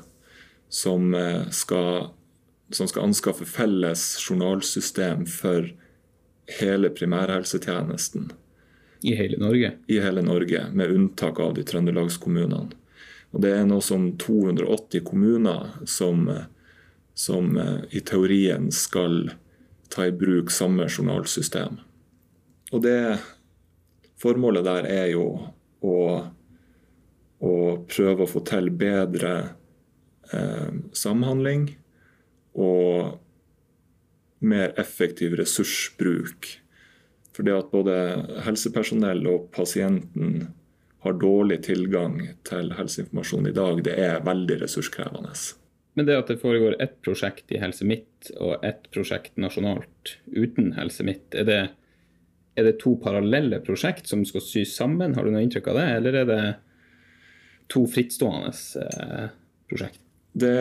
Som 0.70 1.16
eh, 1.18 1.50
skal, 1.50 2.12
som 2.70 2.88
skal, 2.88 3.10
anskaffe 3.10 3.48
felles 3.50 4.04
journalsystem 4.22 5.26
for 5.26 5.66
hele 6.60 6.94
primærhelsetjenesten. 6.94 8.30
I 9.02 9.16
hele 9.16 9.40
Norge? 9.42 9.74
I 9.88 10.00
hele 10.04 10.22
Norge, 10.22 10.68
med 10.74 10.92
unntak 10.94 11.40
av 11.40 11.56
de 11.58 11.64
trøndelagskommunene. 11.66 12.76
Og 13.34 13.42
Det 13.44 13.52
er 13.54 13.68
noe 13.70 13.84
som 13.86 14.12
280 14.18 15.04
kommuner 15.06 15.76
som 15.86 16.28
eh, 16.34 16.48
som 17.20 17.58
eh, 17.58 17.80
i 17.90 18.00
teorien 18.00 18.72
skal 18.72 19.32
ta 19.92 20.06
i 20.08 20.12
bruk 20.16 20.52
samme 20.52 20.88
journalsystem. 20.88 21.82
Og 22.72 22.84
det 22.86 23.20
Formålet 24.20 24.66
der 24.68 24.84
er 24.92 25.06
jo 25.14 25.26
å, 25.80 25.98
å 27.40 27.54
prøve 27.88 28.26
å 28.26 28.28
få 28.28 28.42
til 28.44 28.68
bedre 28.76 29.32
eh, 30.36 30.74
samhandling 30.92 31.70
og 32.60 33.14
mer 34.44 34.76
effektiv 34.76 35.38
ressursbruk. 35.40 36.50
For 37.32 37.48
det 37.48 37.56
at 37.56 37.72
både 37.72 37.96
helsepersonell 38.44 39.24
og 39.32 39.48
pasienten 39.56 40.50
har 41.00 41.16
dårlig 41.16 41.62
tilgang 41.64 42.20
til 42.48 42.74
helseinformasjon 42.76 43.48
i 43.48 43.56
dag, 43.56 43.82
det 43.86 43.96
er 44.04 44.24
veldig 44.26 44.60
ressurskrevende. 44.66 45.32
Men 45.96 46.08
det 46.08 46.18
at 46.20 46.32
det 46.32 46.42
foregår 46.42 46.76
ett 46.84 46.98
prosjekt 47.04 47.52
i 47.56 47.60
Helse 47.62 47.88
Midt 47.88 48.32
og 48.38 48.64
ett 48.66 48.90
prosjekt 48.94 49.40
nasjonalt 49.40 50.18
uten 50.28 50.74
Helse 50.76 51.06
Midt, 51.08 51.36
er 51.36 51.48
det, 51.48 51.60
er 52.60 52.68
det 52.68 52.78
to 52.84 52.98
parallelle 53.00 53.62
prosjekt 53.64 54.12
som 54.12 54.26
skal 54.28 54.44
sys 54.44 54.76
sammen? 54.76 55.16
Har 55.16 55.26
du 55.28 55.34
noe 55.34 55.44
inntrykk 55.46 55.72
av 55.72 55.80
det, 55.80 55.88
eller 56.02 56.20
er 56.22 56.30
det 56.30 56.42
to 57.72 57.86
frittstående 57.88 58.52
eh, 58.84 59.32
prosjekt? 59.72 60.04
Det 60.40 60.60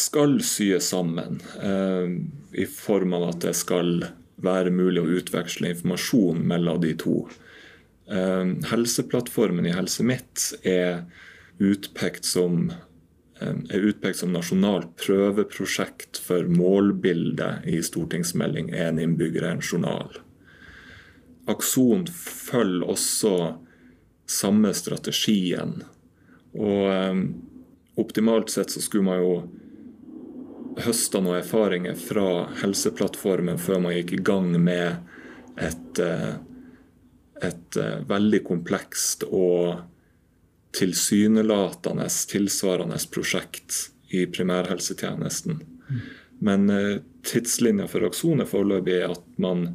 skal 0.00 0.38
syes 0.44 0.88
sammen 0.88 1.40
eh, 1.60 2.08
i 2.56 2.66
form 2.66 3.12
av 3.18 3.28
at 3.34 3.44
det 3.44 3.54
skal 3.56 3.98
være 4.42 4.72
mulig 4.74 5.04
å 5.04 5.16
utveksle 5.20 5.74
informasjon 5.74 6.40
mellom 6.48 6.80
de 6.82 6.96
to. 6.98 7.16
Eh, 7.28 7.51
helseplattformen 8.08 9.66
i 9.66 9.74
Helse 9.76 10.04
Midt 10.04 10.48
er 10.66 11.04
utpekt 11.62 12.26
som 12.26 12.72
er 13.42 13.86
utpekt 13.88 14.20
som 14.20 14.32
nasjonalt 14.34 14.92
prøveprosjekt 15.02 16.18
for 16.22 16.46
målbildet 16.46 17.66
i 17.66 17.80
stortingsmelding 17.82 18.70
'Én 18.70 19.00
innbygger, 19.02 19.42
en 19.42 19.60
journal'. 19.60 20.20
Akson 21.46 22.06
følger 22.06 22.86
også 22.86 23.56
samme 24.26 24.74
strategien. 24.74 25.82
Og 26.54 27.32
optimalt 27.96 28.50
sett 28.50 28.70
så 28.70 28.80
skulle 28.80 29.04
man 29.04 29.18
jo 29.22 29.48
høsta 30.82 31.20
noen 31.20 31.40
erfaringer 31.40 31.98
fra 31.98 32.46
Helseplattformen 32.62 33.60
før 33.60 33.82
man 33.84 33.96
gikk 33.96 34.14
i 34.16 34.22
gang 34.24 34.52
med 34.62 34.96
et, 35.60 35.98
eh, 35.98 36.34
et 37.42 37.76
eh, 37.76 37.98
veldig 38.08 38.42
komplekst 38.46 39.26
og 39.28 39.82
tilsynelatende 40.76 42.08
tilsvarende 42.30 42.98
prosjekt 43.12 43.88
i 44.12 44.24
primærhelsetjenesten. 44.26 45.60
Men 46.42 46.70
eh, 46.70 46.98
tidslinja 47.28 47.88
for 47.90 48.06
Akson 48.08 48.42
er 48.42 49.10
at 49.10 49.24
man 49.36 49.66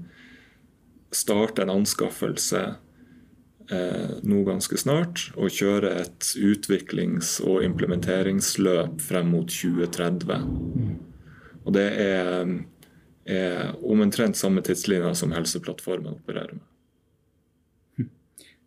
starter 1.16 1.64
en 1.64 1.76
anskaffelse 1.80 2.64
eh, 3.72 4.16
nå 4.24 4.44
ganske 4.48 4.78
snart 4.78 5.30
og 5.36 5.54
kjører 5.54 6.02
et 6.04 6.32
utviklings- 6.36 7.38
og 7.44 7.64
implementeringsløp 7.64 9.00
frem 9.02 9.32
mot 9.32 9.52
2030. 9.52 10.42
Og 11.68 11.76
det 11.76 11.88
er, 12.00 12.52
er 13.28 13.76
omtrent 13.84 14.40
samme 14.40 14.64
tidslinja 14.64 15.14
som 15.16 15.36
Helseplattformen 15.36 16.20
opererer 16.20 16.58
med. 16.58 16.66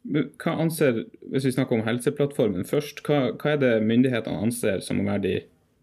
Hva 0.08 0.54
anser, 0.56 1.04
Hvis 1.28 1.44
vi 1.44 1.52
snakker 1.52 1.76
om 1.76 1.84
Helseplattformen 1.84 2.64
først, 2.64 3.02
hva, 3.04 3.34
hva, 3.36 3.54
er 3.54 3.60
det 3.60 3.72
myndighetene 3.84 4.40
anser 4.46 4.80
som 4.84 5.00
å 5.00 5.04
være 5.04 5.24
de 5.26 5.34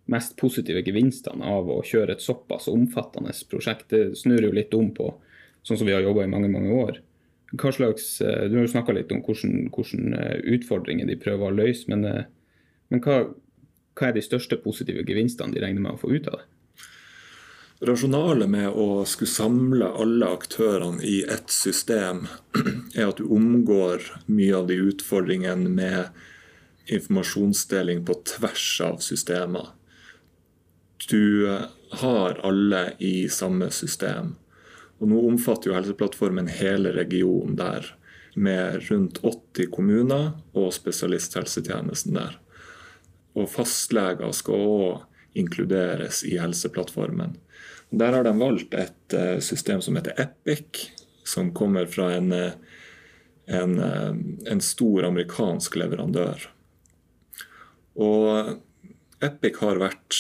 mest 0.09 0.37
positive 0.39 0.81
gevinstene 0.87 1.45
av 1.45 1.69
å 1.69 1.83
kjøre 1.85 2.15
et 2.15 2.23
såpass 2.23 2.67
omfattende 2.71 3.35
prosjekt? 3.51 3.89
Det 3.93 4.17
snur 4.17 4.41
jo 4.41 4.55
litt 4.55 4.73
om 4.73 4.89
på 4.95 5.11
sånn 5.67 5.77
som 5.77 5.87
vi 5.87 5.93
har 5.93 6.05
jobba 6.05 6.25
i 6.25 6.31
mange 6.31 6.49
mange 6.49 6.73
år. 6.73 6.99
Hva 7.53 7.71
slags, 7.71 8.19
eh, 8.21 8.49
Du 8.49 8.57
har 8.57 8.65
jo 8.65 8.73
snakka 8.73 8.93
litt 8.93 9.11
om 9.11 9.21
hvilke 9.21 10.17
eh, 10.17 10.41
utfordringer 10.57 11.07
de 11.07 11.15
prøver 11.15 11.47
å 11.47 11.55
løse, 11.55 11.87
men, 11.87 12.05
eh, 12.05 12.23
men 12.89 13.01
hva, 13.01 13.33
hva 13.95 14.07
er 14.07 14.13
de 14.13 14.21
største 14.21 14.57
positive 14.63 15.05
gevinstene 15.05 15.53
de 15.53 15.61
regner 15.61 15.81
med 15.81 15.93
å 15.93 16.01
få 16.01 16.11
ut 16.11 16.27
av 16.27 16.39
det? 16.39 16.45
Rasjonalet 17.79 18.49
med 18.49 18.69
å 18.69 19.05
skulle 19.05 19.31
samle 19.31 19.89
alle 20.01 20.29
aktørene 20.33 21.03
i 21.05 21.21
ett 21.23 21.51
system, 21.53 22.25
er 22.95 23.09
at 23.09 23.21
du 23.21 23.27
omgår 23.33 24.05
mye 24.25 24.55
av 24.57 24.67
de 24.71 24.79
utfordringene 24.89 25.69
med 25.69 26.09
informasjonsdeling 26.87 28.05
på 28.07 28.15
tvers 28.37 28.67
av 28.81 28.97
systemer. 29.03 29.69
Du 31.09 31.45
har 32.01 32.39
alle 32.43 32.91
i 32.97 33.29
samme 33.29 33.69
system. 33.71 34.35
Og 34.97 35.11
nå 35.11 35.21
omfatter 35.29 35.69
jo 35.69 35.77
Helseplattformen 35.77 36.49
hele 36.49 36.91
regionen 36.95 37.55
der, 37.59 37.85
med 38.37 38.83
rundt 38.89 39.19
80 39.25 39.69
kommuner 39.73 40.31
og 40.57 40.73
spesialisthelsetjenesten 40.73 42.17
der. 42.17 42.35
Og 43.37 43.49
fastleger 43.49 44.33
skal 44.33 44.65
òg 44.65 45.37
inkluderes 45.37 46.23
i 46.25 46.37
Helseplattformen. 46.41 47.37
Der 47.89 48.13
har 48.13 48.23
de 48.23 48.33
valgt 48.39 48.73
et 48.73 49.13
eh, 49.13 49.39
system 49.39 49.81
som 49.81 49.95
heter 49.95 50.19
Epic, 50.21 50.89
som 51.23 51.53
kommer 51.53 51.85
fra 51.85 52.11
en, 52.15 52.31
eh, 52.31 52.51
en, 53.45 53.79
eh, 53.79 54.15
en 54.51 54.61
stor 54.61 55.07
amerikansk 55.07 55.75
leverandør. 55.79 56.49
Og 57.95 58.57
Epic 59.23 59.61
har 59.63 59.79
vært 59.79 60.19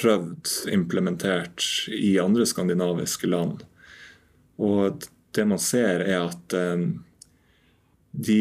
prøvd 0.00 0.72
implementert 0.72 1.62
i 1.92 2.16
andre 2.18 2.46
skandinaviske 2.48 3.28
land. 3.28 3.62
Og 4.58 5.04
det 5.36 5.44
man 5.46 5.60
ser, 5.60 6.02
er 6.02 6.24
at 6.26 6.56
de 8.10 8.40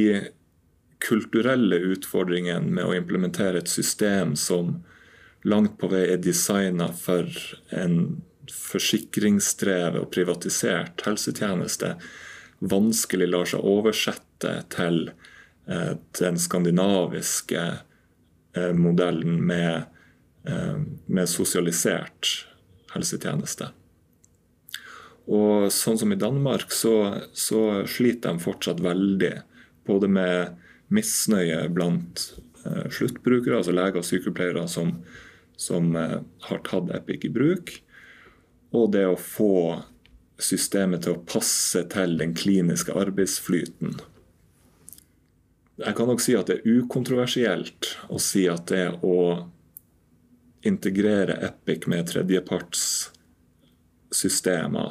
kulturelle 1.04 1.78
utfordringene 1.94 2.72
med 2.80 2.88
å 2.88 2.96
implementere 2.98 3.62
et 3.62 3.70
system 3.70 4.34
som 4.40 4.80
langt 5.46 5.78
på 5.80 5.90
vei 5.92 6.08
er 6.10 6.22
designa 6.22 6.90
for 6.98 7.30
en 7.75 8.24
forsikringsdrevet 8.50 10.02
og 10.02 10.12
privatisert 10.14 11.04
helsetjeneste, 11.06 11.96
vanskelig 12.66 13.28
lar 13.30 13.50
seg 13.50 13.66
oversette 13.66 14.54
til 14.74 15.10
eh, 15.10 15.94
den 16.20 16.40
skandinaviske 16.42 17.64
eh, 17.66 18.74
modellen 18.78 19.42
med, 19.46 19.90
eh, 20.50 20.78
med, 21.06 21.30
sosialisert 21.30 22.32
helsetjeneste. 22.94 23.72
Og 25.25 25.72
sånn 25.74 25.98
som 25.98 26.14
i 26.14 26.22
Danmark, 26.22 26.70
så, 26.74 27.25
så 27.34 27.84
sliter 27.90 28.36
de 28.36 28.44
fortsatt 28.44 28.82
veldig. 28.86 29.34
Både 29.86 30.10
med 30.10 30.60
misnøye 30.94 31.66
blant 31.74 32.28
sluttbrukere, 32.66 33.60
altså 33.60 33.74
leger 33.74 34.02
og 34.02 34.06
sykepleiere 34.06 34.68
som, 34.70 34.94
som 35.58 35.96
eh, 35.96 36.20
har 36.48 36.60
tatt 36.68 36.92
Epic 36.96 37.26
i 37.26 37.30
bruk. 37.34 37.84
Og 38.76 38.92
det 38.96 39.06
å 39.08 39.18
få 39.20 39.84
systemet 40.42 41.04
til 41.06 41.14
å 41.16 41.24
passe 41.28 41.84
til 41.92 42.18
den 42.20 42.34
kliniske 42.36 42.94
arbeidsflyten. 42.98 43.92
Jeg 45.80 45.96
kan 45.96 46.08
nok 46.08 46.22
si 46.24 46.36
at 46.40 46.48
det 46.50 46.56
er 46.62 46.70
ukontroversielt 46.80 47.98
å 48.12 48.18
si 48.22 48.50
at 48.52 48.68
det 48.72 48.88
å 49.04 49.50
integrere 50.66 51.34
Epic 51.46 51.88
med 51.92 52.08
tredjepartssystemer 52.10 54.90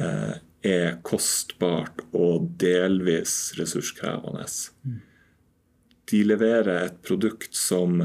eh, 0.00 0.34
er 0.66 0.96
kostbart 1.06 2.00
og 2.16 2.48
delvis 2.60 3.54
ressurskrevende. 3.58 4.46
Mm. 4.84 5.00
De 6.06 6.24
leverer 6.26 6.84
et 6.84 7.02
produkt 7.02 7.54
som 7.56 8.02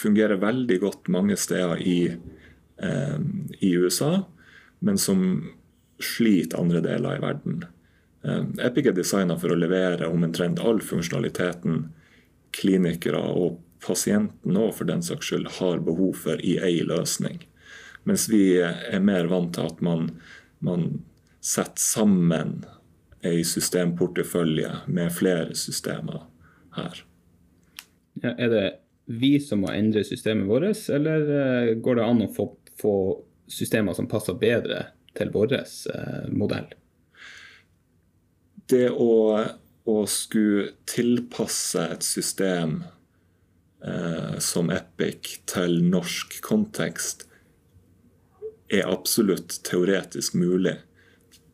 fungerer 0.00 0.40
veldig 0.40 0.78
godt 0.82 1.10
mange 1.12 1.36
steder 1.36 1.80
i, 1.84 1.98
eh, 2.82 3.18
i 3.60 3.76
USA, 3.76 4.24
men 4.80 4.98
som 4.98 5.22
sliter 6.00 6.60
andre 6.60 6.80
deler 6.80 7.16
i 7.16 7.22
verden. 7.22 7.64
Eh, 8.24 8.44
Epic 8.66 8.86
er 8.86 8.96
designa 8.96 9.36
for 9.38 9.52
å 9.52 9.58
levere 9.58 10.08
omtrent 10.08 10.60
all 10.60 10.80
funksjonaliteten 10.80 11.90
klinikere 12.56 13.20
og 13.20 13.60
pasienten 13.84 14.56
òg, 14.56 14.74
for 14.76 14.88
den 14.88 15.02
saks 15.04 15.30
skyld, 15.30 15.48
har 15.60 15.84
behov 15.84 16.16
for 16.24 16.40
i 16.44 16.58
ei 16.60 16.80
løsning. 16.84 17.40
Mens 18.08 18.28
vi 18.32 18.58
er 18.60 19.00
mer 19.04 19.28
vant 19.30 19.54
til 19.54 19.68
at 19.68 19.80
man, 19.84 20.10
man 20.64 21.02
setter 21.40 21.80
sammen 21.80 22.60
ei 23.24 23.42
systemportefølje 23.44 24.70
med 24.88 25.12
flere 25.12 25.56
systemer 25.56 26.24
her. 26.76 27.02
Ja, 28.20 28.32
er 28.36 28.52
det 28.52 28.64
vi 29.10 29.40
som 29.40 29.64
må 29.64 29.72
endre 29.74 30.04
systemet 30.06 30.46
vårt, 30.46 30.84
eller 30.94 31.30
eh, 31.34 31.72
går 31.82 31.98
det 31.98 32.04
an 32.06 32.22
å 32.22 32.30
få, 32.30 32.46
få 32.78 32.94
systemer 33.50 33.96
som 33.96 34.06
passer 34.10 34.36
bedre 34.38 34.84
til 35.18 35.32
vår 35.34 35.56
eh, 35.58 36.28
modell? 36.30 36.68
Det 38.70 38.86
å, 38.94 39.14
å 39.90 39.96
skulle 40.06 40.68
tilpasse 40.86 41.88
et 41.96 42.06
system 42.06 42.84
eh, 43.82 44.36
som 44.38 44.70
Epic 44.70 45.40
til 45.50 45.80
norsk 45.90 46.38
kontekst 46.46 47.26
er 48.70 48.86
absolutt 48.86 49.58
teoretisk 49.66 50.38
mulig. 50.38 50.76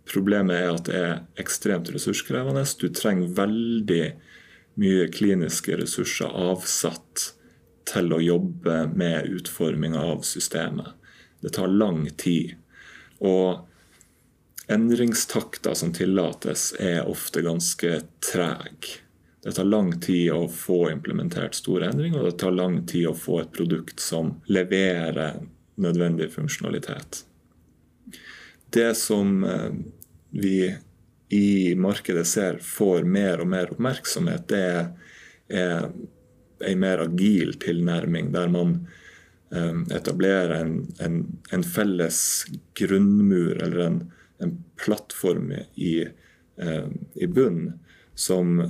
Problemet 0.07 0.61
er 0.61 0.69
at 0.75 0.91
det 0.91 1.01
er 1.01 1.17
ekstremt 1.41 1.89
ressurskrevende. 1.95 2.67
Du 2.77 2.91
trenger 2.93 3.33
veldig 3.41 4.05
mye 4.77 5.09
kliniske 5.09 5.81
ressurser 5.81 6.29
avsatt 6.29 7.31
til 7.87 8.13
å 8.13 8.21
jobbe 8.23 8.87
med 8.95 9.31
utforminga 9.39 10.03
av 10.13 10.25
systemet. 10.27 10.93
Det 11.41 11.53
tar 11.55 11.71
lang 11.71 12.07
tid. 12.19 12.57
Og 13.19 13.67
endringstakta 14.73 15.75
som 15.75 15.93
tillates, 15.95 16.73
er 16.81 17.07
ofte 17.09 17.43
ganske 17.47 18.01
treg. 18.33 18.89
Det 19.43 19.53
tar 19.53 19.69
lang 19.69 19.93
tid 20.03 20.33
å 20.35 20.49
få 20.51 20.89
implementert 20.91 21.55
store 21.55 21.87
endringer, 21.93 22.19
og 22.19 22.33
det 22.33 22.41
tar 22.43 22.57
lang 22.57 22.81
tid 22.87 23.07
å 23.13 23.15
få 23.15 23.41
et 23.45 23.53
produkt 23.55 24.03
som 24.03 24.35
leverer 24.51 25.39
nødvendig 25.79 26.33
funksjonalitet. 26.35 27.23
Det 28.75 28.91
som 28.99 29.45
eh, 29.45 29.71
vi 30.35 30.75
i 31.29 31.75
markedet 31.79 32.27
ser 32.27 32.59
får 32.63 33.07
mer 33.07 33.45
og 33.45 33.51
mer 33.51 33.71
oppmerksomhet, 33.75 34.49
det 34.51 34.65
er 35.55 35.87
en 36.65 36.81
mer 36.81 37.03
agil 37.05 37.55
tilnærming, 37.61 38.33
der 38.33 38.49
man 38.49 38.77
um, 39.51 39.85
etablerer 39.95 40.55
en, 40.61 40.77
en, 41.01 41.19
en, 41.53 41.65
felles 41.65 42.47
grunnmur 42.79 43.63
eller 43.63 43.85
en, 43.87 43.99
en 44.43 44.55
plattform 44.81 45.53
i, 45.75 46.07
um, 46.57 46.97
i 47.15 47.27
bunn 47.27 47.75
som, 48.15 48.63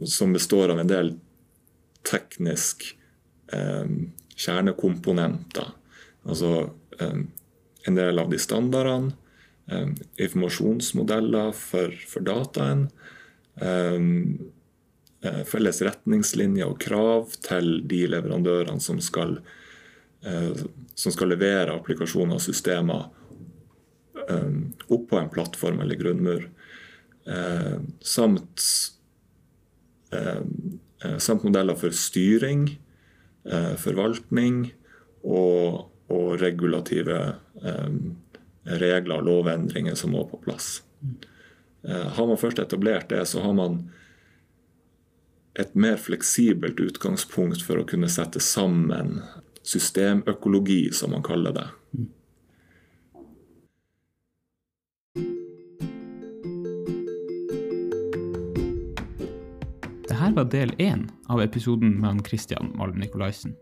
som, 0.00 0.32
består 0.32 0.72
av 0.72 0.80
en 0.80 0.90
del 0.90 1.12
teknisk 2.08 2.88
eh, 3.52 3.90
kjernekomponenter. 4.34 5.68
Altså 6.26 6.72
en 6.98 7.98
del 7.98 8.18
av 8.18 8.30
de 8.32 8.40
standardene, 8.42 9.12
informasjonsmodeller 10.18 11.52
for, 11.54 11.94
for 12.10 12.26
dataen. 12.26 12.88
Eh, 13.60 14.00
felles 15.46 15.82
retningslinjer 15.86 16.66
og 16.66 16.80
krav 16.82 17.34
til 17.46 17.76
de 17.88 18.00
leverandørene 18.10 18.82
som 18.82 18.98
skal, 19.02 19.36
eh, 20.26 20.62
som 20.94 21.14
skal 21.14 21.30
levere 21.34 21.76
applikasjoner 21.76 22.38
og 22.38 22.44
systemer 22.44 23.10
opp 24.22 24.92
oppå 24.94 25.18
en 25.18 25.30
plattform 25.32 25.80
eller 25.82 25.98
grunnmur. 25.98 26.44
Samt, 28.06 28.62
samt 31.18 31.42
modeller 31.42 31.74
for 31.80 31.96
styring, 31.96 32.68
forvaltning 33.82 34.60
og, 35.26 35.88
og 36.06 36.28
regulative 36.38 37.18
regler 38.62 39.16
og 39.16 39.26
lovendringer 39.26 39.98
som 39.98 40.14
må 40.14 40.22
på 40.30 40.38
plass. 40.44 40.84
Har 41.82 42.28
man 42.28 42.38
først 42.38 42.62
etablert 42.62 43.10
det, 43.10 43.24
så 43.26 43.42
har 43.42 43.58
man 43.58 43.80
et 45.58 45.74
mer 45.74 45.96
fleksibelt 46.00 46.80
utgangspunkt 46.80 47.62
for 47.64 47.80
å 47.80 47.86
kunne 47.88 48.08
sette 48.08 48.40
sammen 48.40 49.20
systemøkologi, 49.62 50.88
som 50.92 51.12
man 51.12 51.24
kaller 51.24 51.54
det. 51.56 51.68
Dette 60.08 60.32
var 60.36 60.48
del 60.48 60.72
én 60.80 61.06
av 61.28 61.42
episoden 61.44 61.98
med 62.00 62.24
Christian 62.26 62.72
Malm 62.78 62.96
Nikolaisen. 62.96 63.52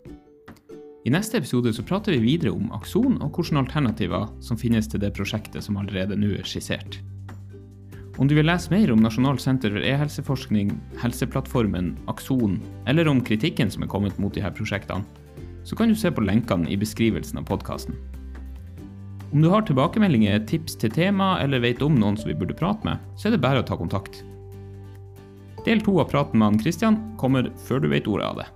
I 1.03 1.09
neste 1.11 1.41
episode 1.41 1.73
så 1.73 1.83
prater 1.83 2.13
vi 2.13 2.21
videre 2.23 2.53
om 2.53 2.69
Akson 2.77 3.17
og 3.19 3.35
hvilke 3.35 3.57
alternativer 3.59 4.29
som 4.39 4.59
finnes 4.61 4.87
til 4.87 5.01
det 5.01 5.11
prosjektet 5.17 5.65
som 5.65 5.79
allerede 5.81 6.15
nå 6.15 6.35
er 6.37 6.47
skissert. 6.47 7.01
Om 8.21 8.27
du 8.27 8.35
vil 8.37 8.45
lese 8.45 8.69
mer 8.69 8.91
om 8.93 8.99
Nasjonalt 9.01 9.41
senter 9.41 9.71
for 9.73 9.81
e-helseforskning, 9.81 10.75
Helseplattformen, 11.01 11.95
Akson, 12.11 12.59
eller 12.85 13.07
om 13.09 13.17
kritikken 13.25 13.71
som 13.73 13.81
er 13.81 13.89
kommet 13.89 14.19
mot 14.21 14.35
disse 14.35 14.51
prosjektene, 14.53 15.01
så 15.65 15.73
kan 15.77 15.89
du 15.89 15.97
se 15.97 16.11
på 16.13 16.21
lenkene 16.21 16.69
i 16.69 16.77
beskrivelsen 16.77 17.41
av 17.41 17.47
podkasten. 17.49 17.97
Om 19.31 19.41
du 19.41 19.49
har 19.49 19.65
tilbakemeldinger, 19.65 20.37
tips 20.45 20.77
til 20.77 20.93
tema, 20.93 21.31
eller 21.41 21.65
vet 21.65 21.81
om 21.81 21.97
noen 21.97 22.19
som 22.19 22.29
vi 22.29 22.37
burde 22.37 22.59
prate 22.61 22.85
med, 22.85 23.01
så 23.17 23.31
er 23.31 23.33
det 23.33 23.41
bare 23.41 23.63
å 23.63 23.65
ta 23.65 23.79
kontakt. 23.79 24.21
Del 25.65 25.81
to 25.81 25.97
av 25.97 26.13
praten 26.13 26.37
med 26.37 26.51
han 26.51 26.61
Christian 26.61 27.01
kommer 27.17 27.49
før 27.65 27.81
du 27.81 27.89
vet 27.89 28.05
ordet 28.05 28.29
av 28.29 28.43
det. 28.43 28.51